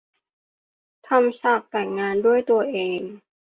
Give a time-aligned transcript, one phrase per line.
[1.07, 2.99] ทำฉากแต่งงานด้วยตัวเอง